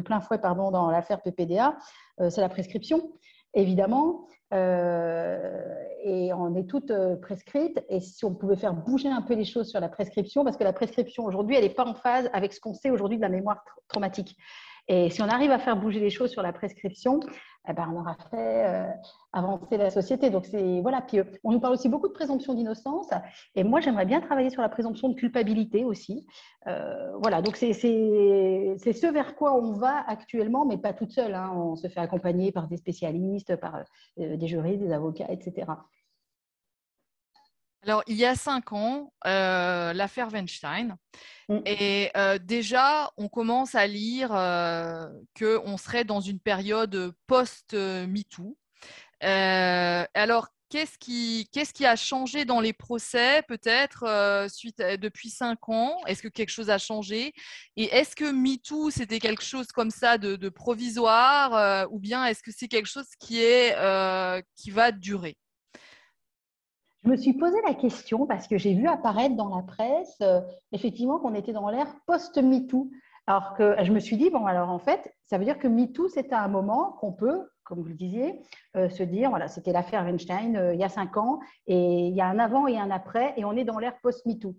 plein 0.00 0.20
fouet 0.20 0.38
pardon 0.38 0.70
dans 0.70 0.90
l'affaire 0.90 1.22
PPDA, 1.22 1.76
euh, 2.20 2.30
c'est 2.30 2.40
la 2.40 2.48
prescription, 2.48 3.12
évidemment. 3.54 4.26
Euh, 4.54 5.74
et 6.04 6.32
on 6.32 6.54
est 6.56 6.64
toutes 6.64 6.92
prescrites. 7.20 7.84
Et 7.88 8.00
si 8.00 8.24
on 8.24 8.34
pouvait 8.34 8.56
faire 8.56 8.74
bouger 8.74 9.08
un 9.08 9.22
peu 9.22 9.34
les 9.34 9.44
choses 9.44 9.68
sur 9.68 9.80
la 9.80 9.88
prescription, 9.88 10.44
parce 10.44 10.56
que 10.56 10.64
la 10.64 10.72
prescription 10.72 11.24
aujourd'hui, 11.24 11.56
elle 11.56 11.64
n'est 11.64 11.70
pas 11.70 11.86
en 11.86 11.94
phase 11.94 12.30
avec 12.32 12.52
ce 12.52 12.60
qu'on 12.60 12.74
sait 12.74 12.90
aujourd'hui 12.90 13.18
de 13.18 13.22
la 13.22 13.28
mémoire 13.28 13.62
traumatique. 13.88 14.36
Et 14.88 15.10
si 15.10 15.20
on 15.20 15.28
arrive 15.28 15.50
à 15.50 15.58
faire 15.58 15.76
bouger 15.76 16.00
les 16.00 16.08
choses 16.08 16.30
sur 16.30 16.42
la 16.42 16.52
prescription, 16.52 17.20
eh 17.68 17.72
ben, 17.74 17.90
on 17.92 18.00
aura 18.00 18.16
fait 18.30 18.66
euh, 18.66 18.90
avancer 19.32 19.76
la 19.76 19.90
société. 19.90 20.30
Donc, 20.30 20.46
voilà. 20.82 21.02
Puis, 21.02 21.18
euh, 21.18 21.24
on 21.44 21.52
nous 21.52 21.60
parle 21.60 21.74
aussi 21.74 21.88
beaucoup 21.88 22.08
de 22.08 22.12
présomption 22.12 22.54
d'innocence. 22.54 23.10
Et 23.54 23.64
moi, 23.64 23.80
j'aimerais 23.80 24.06
bien 24.06 24.20
travailler 24.20 24.50
sur 24.50 24.62
la 24.62 24.68
présomption 24.68 25.08
de 25.10 25.14
culpabilité 25.14 25.84
aussi. 25.84 26.26
Euh, 26.66 27.12
voilà. 27.20 27.42
Donc, 27.42 27.56
c'est 27.56 27.72
ce 27.74 29.12
vers 29.12 29.36
quoi 29.36 29.54
on 29.54 29.72
va 29.72 30.02
actuellement, 30.06 30.64
mais 30.64 30.78
pas 30.78 30.92
toute 30.92 31.10
seule. 31.10 31.34
Hein. 31.34 31.52
On 31.54 31.76
se 31.76 31.88
fait 31.88 32.00
accompagner 32.00 32.52
par 32.52 32.68
des 32.68 32.78
spécialistes, 32.78 33.56
par 33.56 33.84
des 34.16 34.46
juristes, 34.46 34.80
des 34.80 34.92
avocats, 34.92 35.30
etc. 35.30 35.66
Alors, 37.88 38.02
il 38.06 38.16
y 38.16 38.26
a 38.26 38.34
cinq 38.34 38.74
ans, 38.74 39.14
euh, 39.26 39.94
l'affaire 39.94 40.28
Weinstein. 40.30 40.98
Mm. 41.48 41.60
Et 41.64 42.10
euh, 42.18 42.38
déjà, 42.38 43.10
on 43.16 43.28
commence 43.28 43.74
à 43.74 43.86
lire 43.86 44.28
euh, 44.34 45.08
qu'on 45.38 45.78
serait 45.78 46.04
dans 46.04 46.20
une 46.20 46.38
période 46.38 47.14
post-MeToo. 47.26 48.58
alors, 49.22 50.48
qu'est-ce 50.68 50.98
qui, 50.98 51.48
qu'est-ce 51.50 51.72
qui 51.72 51.86
a 51.86 51.96
changé 51.96 52.44
dans 52.44 52.60
les 52.60 52.74
procès, 52.74 53.40
peut-être, 53.48 54.46
suite 54.50 54.82
depuis 54.82 55.30
cinq 55.30 55.70
ans? 55.70 55.96
Est-ce 56.06 56.20
que 56.20 56.28
quelque 56.28 56.50
chose 56.50 56.68
a 56.68 56.76
changé? 56.76 57.32
Et 57.78 57.84
est-ce 57.84 58.14
que 58.14 58.30
MeToo, 58.30 58.90
c'était 58.90 59.18
quelque 59.18 59.42
chose 59.42 59.68
comme 59.68 59.90
ça 59.90 60.18
de, 60.18 60.36
de 60.36 60.48
provisoire 60.50 61.88
Ou 61.90 61.98
bien 61.98 62.26
est-ce 62.26 62.42
que 62.42 62.52
c'est 62.54 62.68
quelque 62.68 62.84
chose 62.84 63.08
qui, 63.18 63.40
est, 63.40 63.74
qui 64.56 64.70
va 64.72 64.92
durer? 64.92 65.38
Je 67.04 67.10
me 67.10 67.16
suis 67.16 67.32
posé 67.32 67.56
la 67.66 67.74
question 67.74 68.26
parce 68.26 68.48
que 68.48 68.58
j'ai 68.58 68.74
vu 68.74 68.88
apparaître 68.88 69.36
dans 69.36 69.54
la 69.54 69.62
presse, 69.62 70.16
euh, 70.22 70.40
effectivement, 70.72 71.18
qu'on 71.18 71.34
était 71.34 71.52
dans 71.52 71.68
l'ère 71.70 71.94
post-MeToo. 72.06 72.90
Alors 73.26 73.54
que 73.54 73.76
je 73.82 73.92
me 73.92 74.00
suis 74.00 74.16
dit, 74.16 74.30
bon, 74.30 74.46
alors 74.46 74.70
en 74.70 74.78
fait, 74.78 75.14
ça 75.26 75.38
veut 75.38 75.44
dire 75.44 75.58
que 75.58 75.68
MeToo, 75.68 76.08
c'est 76.08 76.32
un 76.32 76.48
moment 76.48 76.92
qu'on 76.92 77.12
peut, 77.12 77.48
comme 77.62 77.80
vous 77.80 77.88
le 77.88 77.94
disiez, 77.94 78.40
euh, 78.76 78.88
se 78.88 79.02
dire, 79.02 79.30
voilà, 79.30 79.48
c'était 79.48 79.72
l'affaire 79.72 80.02
Weinstein 80.02 80.56
euh, 80.56 80.74
il 80.74 80.80
y 80.80 80.84
a 80.84 80.88
cinq 80.88 81.16
ans, 81.18 81.38
et 81.66 82.06
il 82.08 82.14
y 82.14 82.20
a 82.20 82.26
un 82.26 82.38
avant 82.38 82.66
et 82.66 82.78
un 82.78 82.90
après, 82.90 83.34
et 83.36 83.44
on 83.44 83.52
est 83.52 83.64
dans 83.64 83.78
l'ère 83.78 83.98
post-MeToo. 84.02 84.56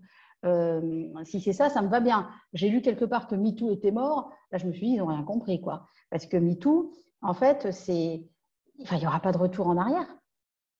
si 1.24 1.40
c'est 1.40 1.52
ça, 1.52 1.68
ça 1.68 1.82
me 1.82 1.88
va 1.88 2.00
bien. 2.00 2.28
J'ai 2.52 2.68
lu 2.68 2.80
quelque 2.80 3.04
part 3.04 3.26
que 3.26 3.34
MeToo 3.34 3.70
était 3.72 3.90
mort. 3.90 4.30
Là, 4.52 4.58
je 4.58 4.66
me 4.66 4.72
suis 4.72 4.86
dit, 4.86 4.92
ils 4.94 4.98
n'ont 4.98 5.06
rien 5.06 5.24
compris, 5.24 5.60
quoi. 5.60 5.86
Parce 6.10 6.26
que 6.26 6.36
MeToo, 6.36 6.92
en 7.22 7.34
fait, 7.34 7.70
c'est. 7.72 8.22
Enfin, 8.82 8.96
il 8.96 9.00
n'y 9.00 9.06
aura 9.06 9.20
pas 9.20 9.32
de 9.32 9.38
retour 9.38 9.66
en 9.66 9.76
arrière. 9.76 10.06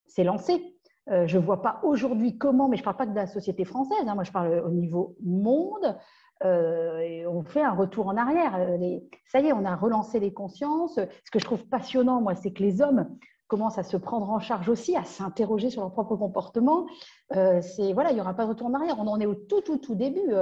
C'est 0.06 0.24
lancé. 0.24 0.79
Euh, 1.08 1.26
je 1.26 1.38
ne 1.38 1.42
vois 1.42 1.62
pas 1.62 1.80
aujourd'hui 1.82 2.36
comment, 2.36 2.68
mais 2.68 2.76
je 2.76 2.82
ne 2.82 2.84
parle 2.84 2.96
pas 2.96 3.06
de 3.06 3.14
la 3.14 3.26
société 3.26 3.64
française, 3.64 4.06
hein, 4.06 4.14
moi 4.14 4.24
je 4.24 4.32
parle 4.32 4.62
au 4.64 4.70
niveau 4.70 5.16
monde, 5.22 5.96
euh, 6.44 7.24
on 7.28 7.42
fait 7.42 7.62
un 7.62 7.72
retour 7.72 8.06
en 8.06 8.16
arrière. 8.16 8.54
Euh, 8.56 8.98
ça 9.26 9.40
y 9.40 9.48
est, 9.48 9.52
on 9.52 9.64
a 9.64 9.76
relancé 9.76 10.20
les 10.20 10.32
consciences. 10.32 10.96
Ce 10.96 11.30
que 11.30 11.38
je 11.38 11.44
trouve 11.44 11.64
passionnant, 11.66 12.20
moi, 12.20 12.34
c'est 12.34 12.52
que 12.52 12.62
les 12.62 12.80
hommes 12.80 13.08
commencent 13.48 13.78
à 13.78 13.82
se 13.82 13.96
prendre 13.96 14.30
en 14.30 14.38
charge 14.38 14.68
aussi, 14.68 14.96
à 14.96 15.04
s'interroger 15.04 15.70
sur 15.70 15.82
leur 15.82 15.92
propre 15.92 16.16
comportement. 16.16 16.86
voilà, 17.30 18.10
il 18.10 18.14
n'y 18.14 18.20
aura 18.20 18.34
pas 18.34 18.44
de 18.44 18.50
retour 18.50 18.68
en 18.68 18.74
arrière. 18.74 18.96
On 18.98 19.08
en 19.08 19.20
est 19.20 19.26
au 19.26 19.34
tout, 19.34 19.60
tout, 19.60 19.78
tout 19.78 19.96
début. 19.96 20.32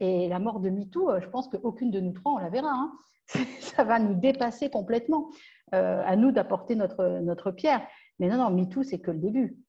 et 0.00 0.28
la 0.28 0.38
mort 0.38 0.60
de 0.60 0.70
MeToo, 0.70 1.20
je 1.20 1.28
pense 1.28 1.48
qu'aucune 1.48 1.90
de 1.90 2.00
nous 2.00 2.12
trois, 2.12 2.32
on 2.32 2.38
la 2.38 2.48
verra. 2.48 2.72
Hein. 2.72 2.92
Ça 3.60 3.84
va 3.84 3.98
nous 3.98 4.14
dépasser 4.14 4.70
complètement. 4.70 5.28
à 5.72 6.16
nous 6.16 6.32
d'apporter 6.32 6.74
notre, 6.74 7.20
notre 7.20 7.50
pierre. 7.50 7.86
Mais 8.18 8.28
non, 8.28 8.38
non, 8.38 8.50
MeToo, 8.50 8.82
c'est 8.82 8.98
que 8.98 9.10
le 9.10 9.18
début 9.18 9.63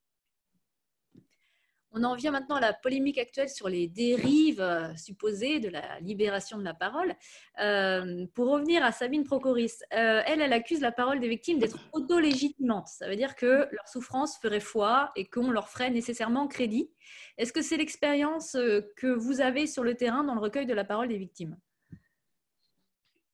On 1.98 2.04
en 2.04 2.14
vient 2.14 2.30
maintenant 2.30 2.56
à 2.56 2.60
la 2.60 2.74
polémique 2.74 3.16
actuelle 3.16 3.48
sur 3.48 3.70
les 3.70 3.88
dérives 3.88 4.60
euh, 4.60 4.94
supposées 4.96 5.60
de 5.60 5.70
la 5.70 5.98
libération 6.00 6.58
de 6.58 6.62
la 6.62 6.74
parole. 6.74 7.14
Euh, 7.58 8.26
pour 8.34 8.50
revenir 8.50 8.84
à 8.84 8.92
Sabine 8.92 9.24
Procoris, 9.24 9.82
euh, 9.94 10.20
elle, 10.26 10.42
elle 10.42 10.52
accuse 10.52 10.82
la 10.82 10.92
parole 10.92 11.20
des 11.20 11.28
victimes 11.28 11.58
d'être 11.58 11.78
auto-légitimante. 11.94 12.88
Ça 12.88 13.08
veut 13.08 13.16
dire 13.16 13.34
que 13.34 13.66
leur 13.72 13.88
souffrance 13.88 14.36
ferait 14.36 14.60
foi 14.60 15.10
et 15.16 15.26
qu'on 15.26 15.50
leur 15.50 15.70
ferait 15.70 15.88
nécessairement 15.88 16.46
crédit. 16.48 16.90
Est-ce 17.38 17.54
que 17.54 17.62
c'est 17.62 17.78
l'expérience 17.78 18.58
que 18.96 19.06
vous 19.06 19.40
avez 19.40 19.66
sur 19.66 19.82
le 19.82 19.94
terrain 19.94 20.22
dans 20.22 20.34
le 20.34 20.40
recueil 20.40 20.66
de 20.66 20.74
la 20.74 20.84
parole 20.84 21.08
des 21.08 21.16
victimes? 21.16 21.56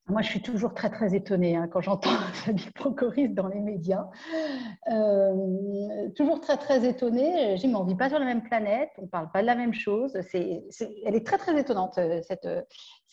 Moi, 0.09 0.21
je 0.21 0.27
suis 0.27 0.41
toujours 0.41 0.73
très, 0.73 0.89
très 0.89 1.15
étonnée 1.15 1.55
hein, 1.55 1.69
quand 1.71 1.79
j'entends 1.79 2.09
Sabine 2.45 2.71
Procoris 2.75 3.29
dans 3.29 3.47
les 3.47 3.59
médias. 3.59 4.05
Euh, 4.91 6.09
toujours 6.15 6.41
très, 6.41 6.57
très 6.57 6.85
étonnée. 6.85 7.55
Je 7.55 7.61
dis, 7.61 7.67
mais 7.67 7.75
on 7.75 7.85
ne 7.85 7.89
vit 7.89 7.95
pas 7.95 8.09
sur 8.09 8.19
la 8.19 8.25
même 8.25 8.43
planète, 8.43 8.89
on 8.97 9.03
ne 9.03 9.07
parle 9.07 9.31
pas 9.31 9.41
de 9.41 9.47
la 9.47 9.55
même 9.55 9.73
chose. 9.73 10.13
Elle 10.33 11.15
est 11.15 11.25
très, 11.25 11.37
très 11.37 11.57
étonnante, 11.57 11.97
euh, 11.99 12.21
cette, 12.27 12.47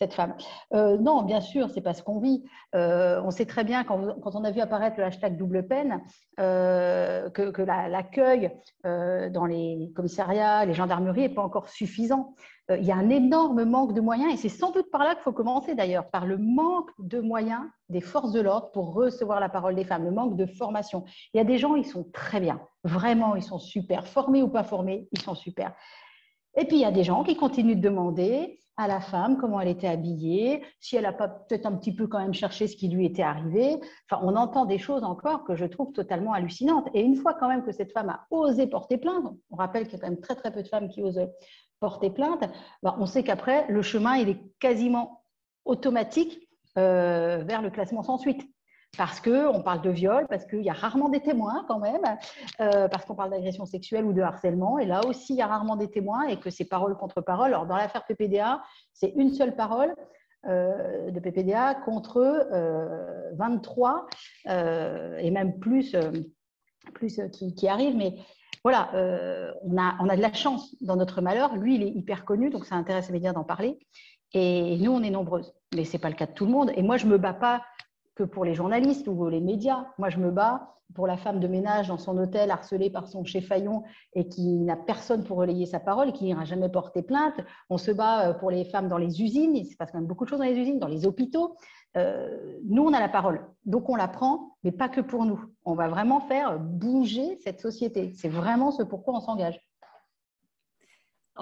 cette 0.00 0.14
femme. 0.14 0.34
Euh, 0.74 0.98
non, 0.98 1.22
bien 1.22 1.40
sûr, 1.40 1.70
c'est 1.70 1.80
pas 1.80 1.94
ce 1.94 2.02
qu'on 2.02 2.18
vit. 2.18 2.42
on 2.74 3.30
sait 3.30 3.46
très 3.46 3.62
bien, 3.62 3.84
quand, 3.84 4.34
on 4.34 4.44
a 4.44 4.50
vu 4.50 4.60
apparaître 4.60 4.98
le 4.98 5.04
hashtag 5.04 5.36
double 5.36 5.68
peine, 5.68 6.00
que, 6.38 7.50
que 7.50 7.62
l'accueil 7.62 8.50
dans 8.84 9.46
les 9.46 9.92
commissariats, 9.94 10.64
les 10.64 10.74
gendarmeries 10.74 11.22
n'est 11.22 11.28
pas 11.28 11.42
encore 11.42 11.68
suffisant. 11.68 12.34
Euh, 12.70 12.78
il 12.78 12.84
y 12.84 12.92
a 12.92 12.96
un 12.96 13.10
énorme 13.10 13.64
manque 13.64 13.94
de 13.94 14.00
moyens 14.00 14.32
et 14.32 14.36
c'est 14.36 14.48
sans 14.48 14.70
doute 14.70 14.90
par 14.90 15.02
là 15.02 15.14
qu'il 15.14 15.22
faut 15.22 15.32
commencer 15.32 15.74
d'ailleurs, 15.74 16.08
par 16.10 16.26
le 16.26 16.38
manque 16.38 16.90
de 16.98 17.20
moyens 17.20 17.62
des 17.88 18.00
forces 18.00 18.32
de 18.32 18.40
l'ordre 18.40 18.70
pour 18.72 18.94
recevoir 18.94 19.40
la 19.40 19.48
parole 19.48 19.74
des 19.74 19.84
femmes, 19.84 20.04
le 20.04 20.12
manque 20.12 20.36
de 20.36 20.46
formation. 20.46 21.04
Il 21.34 21.38
y 21.38 21.40
a 21.40 21.44
des 21.44 21.58
gens, 21.58 21.74
ils 21.74 21.86
sont 21.86 22.08
très 22.12 22.40
bien, 22.40 22.60
vraiment, 22.84 23.34
ils 23.34 23.42
sont 23.42 23.58
super, 23.58 24.06
formés 24.06 24.42
ou 24.42 24.48
pas 24.48 24.62
formés, 24.62 25.08
ils 25.12 25.20
sont 25.20 25.34
super. 25.34 25.72
Et 26.56 26.64
puis 26.64 26.76
il 26.76 26.82
y 26.82 26.84
a 26.84 26.92
des 26.92 27.04
gens 27.04 27.24
qui 27.24 27.36
continuent 27.36 27.76
de 27.76 27.80
demander 27.80 28.58
à 28.80 28.88
la 28.88 29.00
femme 29.00 29.36
comment 29.36 29.60
elle 29.60 29.68
était 29.68 29.86
habillée, 29.86 30.64
si 30.80 30.96
elle 30.96 31.04
a 31.04 31.12
pas 31.12 31.28
peut-être 31.28 31.66
un 31.66 31.76
petit 31.76 31.94
peu 31.94 32.06
quand 32.06 32.18
même 32.18 32.32
cherché 32.32 32.66
ce 32.66 32.76
qui 32.76 32.88
lui 32.88 33.04
était 33.04 33.22
arrivé. 33.22 33.78
Enfin, 34.10 34.22
on 34.24 34.36
entend 34.36 34.64
des 34.64 34.78
choses 34.78 35.04
encore 35.04 35.44
que 35.44 35.54
je 35.54 35.66
trouve 35.66 35.92
totalement 35.92 36.32
hallucinantes. 36.32 36.88
Et 36.94 37.02
une 37.02 37.16
fois 37.16 37.34
quand 37.34 37.48
même 37.48 37.62
que 37.62 37.72
cette 37.72 37.92
femme 37.92 38.08
a 38.08 38.26
osé 38.30 38.66
porter 38.66 38.96
plainte, 38.96 39.26
on 39.50 39.56
rappelle 39.56 39.84
qu'il 39.84 39.92
y 39.92 39.96
a 39.96 40.00
quand 40.00 40.10
même 40.10 40.20
très 40.20 40.34
très 40.34 40.50
peu 40.50 40.62
de 40.62 40.68
femmes 40.68 40.88
qui 40.88 41.02
osent 41.02 41.28
porter 41.78 42.10
plainte, 42.10 42.44
bah, 42.82 42.96
on 42.98 43.06
sait 43.06 43.22
qu'après, 43.22 43.66
le 43.68 43.82
chemin, 43.82 44.16
il 44.16 44.30
est 44.30 44.40
quasiment 44.58 45.24
automatique 45.66 46.48
euh, 46.78 47.42
vers 47.44 47.60
le 47.60 47.70
classement 47.70 48.02
sans 48.02 48.16
suite. 48.16 48.42
Parce 48.96 49.20
qu'on 49.20 49.62
parle 49.62 49.82
de 49.82 49.90
viol, 49.90 50.26
parce 50.28 50.44
qu'il 50.46 50.62
y 50.62 50.70
a 50.70 50.74
rarement 50.74 51.08
des 51.08 51.20
témoins 51.20 51.64
quand 51.68 51.78
même, 51.78 52.02
euh, 52.60 52.88
parce 52.88 53.04
qu'on 53.04 53.14
parle 53.14 53.30
d'agression 53.30 53.64
sexuelle 53.64 54.04
ou 54.04 54.12
de 54.12 54.20
harcèlement. 54.20 54.78
Et 54.78 54.86
là 54.86 55.00
aussi, 55.06 55.34
il 55.34 55.36
y 55.36 55.42
a 55.42 55.46
rarement 55.46 55.76
des 55.76 55.88
témoins 55.88 56.26
et 56.26 56.38
que 56.38 56.50
c'est 56.50 56.64
parole 56.64 56.96
contre 56.96 57.20
parole. 57.20 57.48
Alors, 57.48 57.66
dans 57.66 57.76
l'affaire 57.76 58.04
PPDA, 58.04 58.62
c'est 58.92 59.12
une 59.16 59.32
seule 59.32 59.54
parole 59.54 59.94
euh, 60.48 61.10
de 61.10 61.20
PPDA 61.20 61.74
contre 61.76 62.48
23 63.34 64.06
et 64.46 65.30
même 65.30 65.58
plus, 65.60 65.96
qui, 67.32 67.54
qui 67.54 67.68
arrivent. 67.68 67.96
Mais 67.96 68.16
voilà, 68.62 68.90
euh, 68.94 69.52
on, 69.62 69.78
a, 69.78 69.96
on 70.00 70.08
a 70.08 70.16
de 70.16 70.20
la 70.20 70.32
chance 70.32 70.74
dans 70.80 70.96
notre 70.96 71.22
malheur. 71.22 71.56
Lui, 71.56 71.76
il 71.76 71.82
est 71.82 71.88
hyper 71.90 72.24
connu, 72.24 72.50
donc 72.50 72.66
ça 72.66 72.74
intéresse 72.74 73.06
les 73.06 73.14
médias 73.14 73.32
d'en 73.32 73.44
parler. 73.44 73.78
Et 74.32 74.76
nous, 74.78 74.92
on 74.92 75.02
est 75.02 75.10
nombreuses. 75.10 75.52
Mais 75.74 75.84
ce 75.84 75.94
n'est 75.94 75.98
pas 75.98 76.10
le 76.10 76.14
cas 76.14 76.26
de 76.26 76.32
tout 76.32 76.44
le 76.44 76.52
monde. 76.52 76.70
Et 76.76 76.82
moi, 76.82 76.96
je 76.96 77.06
ne 77.06 77.12
me 77.12 77.18
bats 77.18 77.32
pas 77.32 77.62
que 78.20 78.24
pour 78.24 78.44
les 78.44 78.54
journalistes 78.54 79.08
ou 79.08 79.28
les 79.28 79.40
médias. 79.40 79.86
Moi, 79.96 80.10
je 80.10 80.18
me 80.18 80.30
bats 80.30 80.76
pour 80.94 81.06
la 81.06 81.16
femme 81.16 81.40
de 81.40 81.48
ménage 81.48 81.88
dans 81.88 81.96
son 81.96 82.18
hôtel 82.18 82.50
harcelée 82.50 82.90
par 82.90 83.08
son 83.08 83.24
chef 83.24 83.46
Fayon 83.46 83.82
et 84.12 84.28
qui 84.28 84.58
n'a 84.58 84.76
personne 84.76 85.24
pour 85.24 85.38
relayer 85.38 85.64
sa 85.64 85.80
parole 85.80 86.10
et 86.10 86.12
qui 86.12 86.24
n'ira 86.24 86.44
jamais 86.44 86.68
porter 86.68 87.02
plainte. 87.02 87.40
On 87.70 87.78
se 87.78 87.90
bat 87.90 88.28
euh, 88.28 88.34
pour 88.34 88.50
les 88.50 88.66
femmes 88.66 88.88
dans 88.88 88.98
les 88.98 89.22
usines. 89.22 89.56
Il 89.56 89.64
se 89.64 89.76
passe 89.76 89.90
quand 89.90 89.98
même 89.98 90.06
beaucoup 90.06 90.24
de 90.24 90.30
choses 90.30 90.40
dans 90.40 90.44
les 90.44 90.58
usines, 90.58 90.78
dans 90.78 90.88
les 90.88 91.06
hôpitaux. 91.06 91.56
Euh, 91.96 92.58
nous, 92.64 92.82
on 92.82 92.92
a 92.92 93.00
la 93.00 93.08
parole, 93.08 93.40
donc 93.64 93.88
on 93.88 93.96
la 93.96 94.06
prend, 94.06 94.56
mais 94.64 94.72
pas 94.72 94.90
que 94.90 95.00
pour 95.00 95.24
nous. 95.24 95.42
On 95.64 95.74
va 95.74 95.88
vraiment 95.88 96.20
faire 96.20 96.58
bouger 96.58 97.38
cette 97.42 97.60
société. 97.60 98.12
C'est 98.14 98.28
vraiment 98.28 98.70
ce 98.70 98.82
pourquoi 98.82 99.14
on 99.14 99.20
s'engage. 99.20 99.58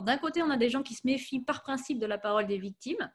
D'un 0.00 0.18
côté, 0.18 0.44
on 0.44 0.50
a 0.50 0.56
des 0.56 0.68
gens 0.68 0.85
qui 0.85 0.94
se 0.94 1.04
méfient 1.04 1.40
par 1.40 1.62
principe 1.62 1.99
de 1.99 2.06
la 2.06 2.18
parole 2.18 2.47
des 2.47 2.58
victimes. 2.58 3.11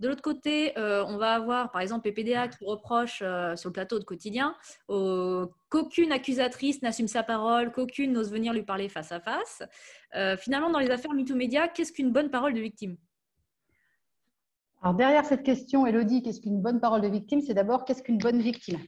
De 0.00 0.08
l'autre 0.08 0.22
côté, 0.22 0.76
euh, 0.78 1.04
on 1.06 1.18
va 1.18 1.34
avoir 1.34 1.70
par 1.70 1.82
exemple 1.82 2.10
PPDA 2.10 2.48
qui 2.48 2.64
reproche 2.64 3.20
euh, 3.22 3.54
sur 3.54 3.68
le 3.68 3.74
plateau 3.74 3.98
de 3.98 4.04
quotidien 4.04 4.56
qu'aucune 4.88 6.10
accusatrice 6.10 6.82
n'assume 6.82 7.06
sa 7.06 7.22
parole, 7.22 7.70
qu'aucune 7.70 8.12
n'ose 8.12 8.32
venir 8.32 8.52
lui 8.52 8.62
parler 8.62 8.88
face 8.88 9.12
à 9.12 9.20
face. 9.20 9.62
finalement, 10.38 10.70
dans 10.70 10.78
les 10.78 10.90
affaires 10.90 11.12
MeToo 11.12 11.36
Média, 11.36 11.68
qu'est-ce 11.68 11.92
qu'une 11.92 12.10
bonne 12.10 12.30
parole 12.30 12.54
de 12.54 12.60
victime? 12.60 12.96
Alors 14.82 14.94
derrière 14.94 15.26
cette 15.26 15.42
question, 15.42 15.86
Elodie, 15.86 16.22
qu'est-ce 16.22 16.40
qu'une 16.40 16.60
bonne 16.60 16.80
parole 16.80 17.02
de 17.02 17.08
victime? 17.08 17.42
C'est 17.42 17.54
d'abord 17.54 17.84
qu'est-ce 17.84 18.02
qu'une 18.02 18.18
bonne 18.18 18.40
victime? 18.40 18.78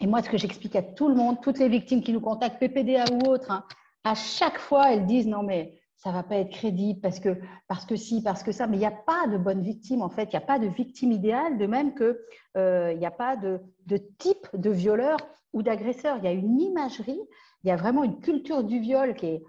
Et 0.00 0.06
moi, 0.06 0.22
ce 0.22 0.30
que 0.30 0.38
j'explique 0.38 0.76
à 0.76 0.82
tout 0.82 1.08
le 1.08 1.14
monde, 1.14 1.40
toutes 1.42 1.58
les 1.58 1.68
victimes 1.68 2.02
qui 2.02 2.12
nous 2.12 2.20
contactent, 2.20 2.58
PPDA 2.60 3.04
ou 3.12 3.28
autres, 3.28 3.50
hein, 3.50 3.64
à 4.04 4.14
chaque 4.14 4.58
fois, 4.58 4.92
elles 4.92 5.06
disent 5.06 5.26
non 5.26 5.42
mais 5.42 5.74
ça 5.96 6.10
va 6.10 6.22
pas 6.22 6.36
être 6.36 6.50
crédible 6.50 7.00
parce 7.00 7.20
que 7.20 7.38
parce 7.66 7.86
que 7.86 7.96
si, 7.96 8.22
parce 8.22 8.42
que 8.42 8.52
ça. 8.52 8.66
Mais 8.66 8.76
il 8.76 8.80
n'y 8.80 8.86
a 8.86 8.90
pas 8.90 9.26
de 9.28 9.38
bonne 9.38 9.62
victime 9.62 10.02
en 10.02 10.10
fait. 10.10 10.24
Il 10.24 10.36
n'y 10.36 10.42
a 10.42 10.46
pas 10.46 10.58
de 10.58 10.66
victime 10.66 11.12
idéale, 11.12 11.58
de 11.58 11.66
même 11.66 11.94
que 11.94 12.20
euh, 12.56 12.92
il 12.92 12.98
n'y 12.98 13.06
a 13.06 13.10
pas 13.10 13.36
de, 13.36 13.60
de 13.86 13.96
type 14.18 14.46
de 14.52 14.70
violeur 14.70 15.16
ou 15.52 15.62
d'agresseur. 15.62 16.18
Il 16.18 16.24
y 16.24 16.28
a 16.28 16.32
une 16.32 16.60
imagerie, 16.60 17.20
il 17.62 17.68
y 17.68 17.70
a 17.70 17.76
vraiment 17.76 18.04
une 18.04 18.20
culture 18.20 18.64
du 18.64 18.80
viol 18.80 19.14
qui 19.14 19.26
est 19.26 19.42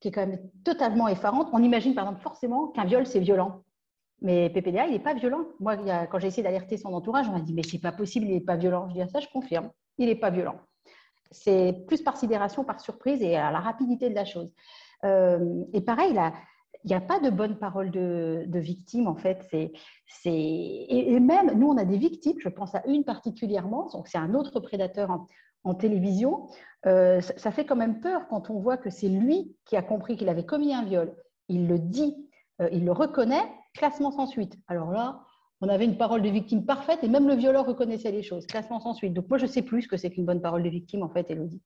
qui 0.00 0.08
est 0.08 0.10
quand 0.10 0.26
même 0.26 0.40
totalement 0.64 1.06
effarante. 1.06 1.48
On 1.52 1.62
imagine 1.62 1.94
par 1.94 2.04
exemple 2.04 2.22
forcément 2.22 2.68
qu'un 2.68 2.84
viol 2.84 3.06
c'est 3.06 3.20
violent. 3.20 3.62
Mais 4.20 4.50
PPDA, 4.50 4.86
il 4.86 4.92
n'est 4.92 5.00
pas 5.00 5.14
violent. 5.14 5.46
Moi, 5.58 5.76
quand 6.06 6.18
j'ai 6.20 6.28
essayé 6.28 6.44
d'alerter 6.44 6.76
son 6.76 6.92
entourage, 6.94 7.28
on 7.28 7.32
m'a 7.32 7.40
dit 7.40 7.54
Mais 7.54 7.64
c'est 7.64 7.80
pas 7.80 7.92
possible, 7.92 8.26
il 8.26 8.34
n'est 8.34 8.40
pas 8.40 8.56
violent. 8.56 8.88
Je 8.88 8.94
dis 8.94 9.02
ah, 9.02 9.08
Ça, 9.08 9.20
je 9.20 9.28
confirme, 9.28 9.70
il 9.98 10.06
n'est 10.06 10.14
pas 10.14 10.30
violent. 10.30 10.56
C'est 11.32 11.84
plus 11.88 12.02
par 12.02 12.16
sidération, 12.16 12.62
par 12.62 12.80
surprise 12.80 13.22
et 13.22 13.36
à 13.36 13.50
la 13.50 13.58
rapidité 13.58 14.10
de 14.10 14.14
la 14.14 14.24
chose. 14.24 14.52
Euh, 15.04 15.64
et 15.72 15.80
pareil, 15.80 16.18
il 16.84 16.88
n'y 16.88 16.94
a 16.94 17.00
pas 17.00 17.20
de 17.20 17.30
bonne 17.30 17.58
parole 17.58 17.90
de, 17.90 18.46
victime, 18.54 19.06
en 19.06 19.16
fait. 19.16 19.48
Et, 20.24 21.20
même, 21.20 21.58
nous, 21.58 21.68
on 21.68 21.76
a 21.76 21.84
des 21.84 21.98
victimes, 21.98 22.38
je 22.38 22.48
pense 22.48 22.74
à 22.74 22.82
une 22.86 23.04
particulièrement, 23.04 23.88
donc 23.92 24.08
c'est 24.08 24.18
un 24.18 24.34
autre 24.34 24.60
prédateur 24.60 25.10
en, 25.64 25.74
télévision. 25.74 26.48
Euh, 26.86 27.20
ça, 27.20 27.34
ça, 27.36 27.50
fait 27.52 27.64
quand 27.64 27.76
même 27.76 28.00
peur 28.00 28.26
quand 28.28 28.50
on 28.50 28.58
voit 28.58 28.76
que 28.76 28.90
c'est 28.90 29.08
lui 29.08 29.56
qui 29.64 29.76
a 29.76 29.82
compris 29.82 30.16
qu'il 30.16 30.28
avait 30.28 30.44
commis 30.44 30.74
un 30.74 30.84
viol. 30.84 31.14
Il 31.48 31.68
le 31.68 31.78
dit, 31.78 32.16
euh, 32.60 32.68
il 32.72 32.84
le 32.84 32.90
reconnaît, 32.90 33.48
classement 33.74 34.10
sans 34.10 34.26
suite. 34.26 34.56
Alors 34.66 34.90
là, 34.90 35.22
on 35.60 35.68
avait 35.68 35.84
une 35.84 35.96
parole 35.96 36.22
de 36.22 36.28
victime 36.28 36.66
parfaite 36.66 37.04
et 37.04 37.08
même 37.08 37.28
le 37.28 37.34
violeur 37.34 37.64
reconnaissait 37.64 38.10
les 38.10 38.24
choses. 38.24 38.46
Classement 38.46 38.80
sans 38.80 38.94
suite. 38.94 39.14
Donc 39.14 39.28
moi, 39.28 39.38
je 39.38 39.46
sais 39.46 39.62
plus 39.62 39.82
ce 39.82 39.88
que 39.88 39.96
c'est 39.96 40.10
qu'une 40.10 40.26
bonne 40.26 40.42
parole 40.42 40.64
de 40.64 40.68
victime, 40.68 41.04
en 41.04 41.08
fait, 41.08 41.30
Elodie. 41.30 41.62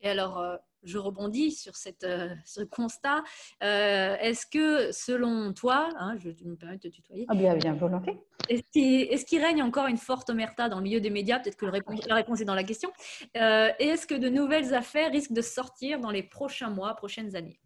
Et 0.00 0.08
alors, 0.08 0.38
euh, 0.38 0.56
je 0.84 0.98
rebondis 0.98 1.50
sur 1.50 1.74
cette, 1.74 2.04
euh, 2.04 2.28
ce 2.44 2.62
constat. 2.62 3.24
est-ce 3.60 4.46
que, 4.46 4.92
selon 4.92 5.52
toi, 5.52 5.88
hein, 5.98 6.16
je 6.18 6.30
me 6.44 6.56
permets 6.56 6.76
de 6.76 6.82
te 6.82 6.88
tutoyer, 6.88 7.26
ah 7.28 7.34
bien, 7.34 7.56
bien 7.56 7.74
volonté. 7.74 8.18
Est-ce 8.48 9.24
qu'il, 9.24 9.42
règne 9.42 9.62
encore 9.62 9.86
une 9.86 9.96
forte 9.96 10.30
omerta 10.30 10.68
dans 10.68 10.76
le 10.76 10.84
milieu 10.84 11.00
des 11.00 11.10
médias? 11.10 11.40
Peut-être 11.40 11.56
que 11.56 11.66
la 11.66 12.14
réponse 12.14 12.40
est 12.40 12.44
dans 12.44 12.54
la 12.54 12.64
question. 12.64 12.90
est-ce 13.34 14.06
que 14.06 14.14
de 14.14 14.28
nouvelles 14.28 14.74
affaires 14.74 15.10
risquent 15.10 15.32
de 15.32 15.42
sortir 15.42 16.00
dans 16.00 16.10
les 16.10 16.22
prochains 16.22 16.70
mois, 16.70 16.94
prochaines 16.94 17.34
années? 17.34 17.58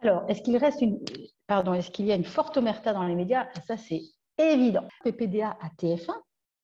Alors, 0.00 0.24
est-ce 0.28 0.42
qu'il 0.42 0.56
reste 0.56 0.82
une, 0.82 1.00
pardon, 1.46 1.74
est-ce 1.74 1.90
qu'il 1.90 2.06
y 2.06 2.12
a 2.12 2.14
une 2.14 2.24
forte 2.24 2.56
omerta 2.56 2.92
dans 2.92 3.04
les 3.04 3.14
médias? 3.14 3.48
Ça, 3.66 3.76
c'est 3.76 4.02
évident. 4.38 4.86
PPDA 5.04 5.56
à 5.60 5.68
TF1, 5.78 6.14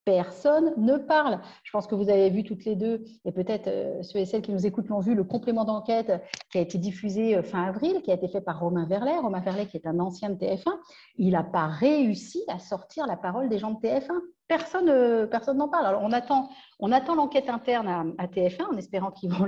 personne 0.05 0.73
ne 0.77 0.97
parle. 0.97 1.41
Je 1.65 1.71
pense 1.71 1.87
que 1.87 1.95
vous 1.95 2.09
avez 2.09 2.31
vu 2.31 2.45
toutes 2.45 2.65
les 2.65 2.77
deux, 2.77 3.05
et 3.25 3.33
peut-être 3.33 3.69
euh, 3.69 4.03
ceux 4.03 4.19
et 4.19 4.25
celles 4.25 4.43
qui 4.43 4.53
nous 4.53 4.67
écoutent 4.67 4.89
l'ont 4.89 5.01
vu, 5.01 5.15
le 5.15 5.25
complément 5.25 5.65
d'enquête 5.65 6.13
qui 6.51 6.59
a 6.59 6.61
été 6.61 6.79
diffusé 6.79 7.37
euh, 7.37 7.43
fin 7.43 7.65
avril, 7.65 8.03
qui 8.03 8.11
a 8.11 8.15
été 8.15 8.29
fait 8.29 8.41
par 8.41 8.61
Romain 8.61 8.87
Verlet. 8.87 9.19
Romain 9.19 9.41
Verlet, 9.41 9.67
qui 9.67 9.77
est 9.77 9.87
un 9.87 9.99
ancien 10.01 10.31
de 10.31 10.35
TF1, 10.35 10.73
il 11.17 11.33
n'a 11.33 11.45
pas 11.45 11.67
réussi 11.67 12.43
à 12.49 12.59
sortir 12.59 13.07
la 13.07 13.17
parole 13.17 13.49
des 13.49 13.59
gens 13.59 13.73
de 13.73 13.81
TF1. 13.81 14.19
Personne, 14.49 14.89
euh, 14.89 15.27
n'en 15.55 15.69
parle. 15.69 15.87
Alors, 15.87 16.03
on 16.03 16.13
attend, 16.13 17.15
l'enquête 17.15 17.49
interne 17.49 18.15
à, 18.19 18.27
TF1 18.27 18.65
en 18.73 18.77
espérant 18.77 19.11
qu'ils 19.11 19.31
vont 19.33 19.47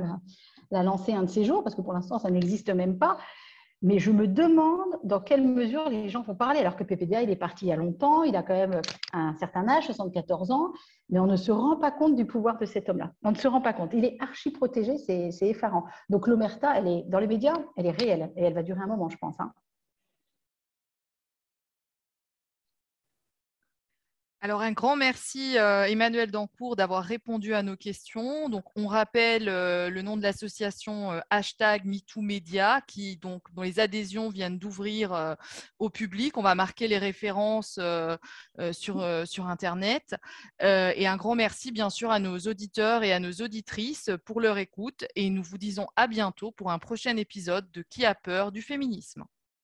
la 0.70 0.82
lancer 0.82 1.12
un 1.12 1.24
de 1.24 1.30
ces 1.30 1.44
jours, 1.44 1.62
parce 1.62 1.74
que 1.74 1.82
pour 1.82 1.92
l'instant, 1.92 2.18
ça 2.18 2.30
n'existe 2.30 2.70
même 2.70 2.98
pas. 2.98 3.18
Mais 3.84 3.98
je 3.98 4.10
me 4.10 4.26
demande 4.26 4.98
dans 5.04 5.20
quelle 5.20 5.46
mesure 5.46 5.90
les 5.90 6.08
gens 6.08 6.22
vont 6.22 6.34
parler, 6.34 6.58
alors 6.58 6.74
que 6.74 6.84
PPDA, 6.84 7.20
il 7.20 7.28
est 7.28 7.36
parti 7.36 7.66
il 7.66 7.68
y 7.68 7.72
a 7.72 7.76
longtemps, 7.76 8.22
il 8.22 8.34
a 8.34 8.42
quand 8.42 8.54
même 8.54 8.80
un 9.12 9.34
certain 9.34 9.68
âge, 9.68 9.84
74 9.84 10.50
ans, 10.52 10.72
mais 11.10 11.18
on 11.18 11.26
ne 11.26 11.36
se 11.36 11.52
rend 11.52 11.76
pas 11.76 11.90
compte 11.90 12.16
du 12.16 12.24
pouvoir 12.24 12.58
de 12.58 12.64
cet 12.64 12.88
homme-là. 12.88 13.12
On 13.24 13.30
ne 13.30 13.36
se 13.36 13.46
rend 13.46 13.60
pas 13.60 13.74
compte. 13.74 13.90
Il 13.92 14.06
est 14.06 14.16
archi 14.20 14.50
protégé, 14.50 14.96
c'est 14.96 15.30
effarant. 15.42 15.84
Donc 16.08 16.28
l'omerta, 16.28 16.72
elle 16.78 16.88
est 16.88 17.02
dans 17.08 17.18
les 17.18 17.26
médias, 17.26 17.58
elle 17.76 17.84
est 17.84 17.90
réelle 17.90 18.32
et 18.36 18.44
elle 18.44 18.54
va 18.54 18.62
durer 18.62 18.80
un 18.80 18.86
moment, 18.86 19.10
je 19.10 19.18
pense. 19.18 19.38
Hein. 19.38 19.52
Alors 24.44 24.60
un 24.60 24.72
grand 24.72 24.94
merci 24.94 25.56
euh, 25.56 25.84
Emmanuel 25.84 26.30
Dancourt 26.30 26.76
d'avoir 26.76 27.02
répondu 27.02 27.54
à 27.54 27.62
nos 27.62 27.78
questions. 27.78 28.50
Donc 28.50 28.64
on 28.76 28.86
rappelle 28.86 29.48
euh, 29.48 29.88
le 29.88 30.02
nom 30.02 30.18
de 30.18 30.22
l'association 30.22 31.12
euh, 31.12 31.20
hashtag 31.30 31.86
MeTooMedia 31.86 32.82
qui 32.86 33.16
donc 33.16 33.50
dont 33.54 33.62
les 33.62 33.80
adhésions 33.80 34.28
viennent 34.28 34.58
d'ouvrir 34.58 35.36
au 35.78 35.88
public. 35.88 36.36
On 36.36 36.42
va 36.42 36.54
marquer 36.54 36.88
les 36.88 36.98
références 36.98 37.80
sur 38.72 39.26
sur 39.26 39.46
internet 39.46 40.14
et 40.60 41.06
un 41.06 41.16
grand 41.16 41.36
merci 41.36 41.72
bien 41.72 41.88
sûr 41.88 42.10
à 42.10 42.18
nos 42.18 42.38
auditeurs 42.38 43.02
et 43.02 43.14
à 43.14 43.20
nos 43.20 43.32
auditrices 43.32 44.10
pour 44.26 44.42
leur 44.42 44.58
écoute 44.58 45.06
et 45.16 45.30
nous 45.30 45.42
vous 45.42 45.56
disons 45.56 45.86
à 45.96 46.06
bientôt 46.06 46.52
pour 46.52 46.70
un 46.70 46.78
prochain 46.78 47.16
épisode 47.16 47.70
de 47.70 47.80
Qui 47.80 48.04
a 48.04 48.14
peur 48.14 48.52
du 48.52 48.60
féminisme? 48.60 49.24